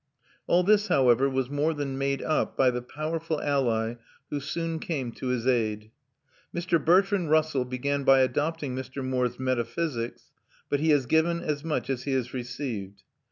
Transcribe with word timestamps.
All 0.47 0.63
this, 0.63 0.87
however, 0.87 1.29
was 1.29 1.51
more 1.51 1.75
than 1.75 1.95
made 1.95 2.23
up 2.23 2.57
by 2.57 2.71
the 2.71 2.81
powerful 2.81 3.39
ally 3.39 3.97
who 4.31 4.39
soon 4.39 4.79
came 4.79 5.11
to 5.11 5.27
his 5.27 5.45
aid. 5.45 5.91
Mr. 6.51 6.83
Bertrand 6.83 7.29
Russell 7.29 7.65
began 7.65 8.03
by 8.03 8.21
adopting 8.21 8.75
Mr. 8.75 9.05
Moore's 9.05 9.39
metaphysics, 9.39 10.31
but 10.71 10.79
he 10.79 10.89
has 10.89 11.05
given 11.05 11.43
as 11.43 11.63
much 11.63 11.87
as 11.87 12.01
he 12.05 12.13
has 12.13 12.33
received. 12.33 13.03